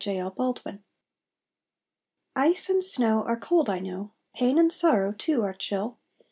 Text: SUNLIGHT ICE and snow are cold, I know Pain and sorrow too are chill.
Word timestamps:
SUNLIGHT 0.03 0.79
ICE 2.35 2.69
and 2.71 2.83
snow 2.83 3.21
are 3.21 3.37
cold, 3.37 3.69
I 3.69 3.77
know 3.77 4.13
Pain 4.33 4.57
and 4.57 4.73
sorrow 4.73 5.13
too 5.13 5.43
are 5.43 5.53
chill. 5.53 5.99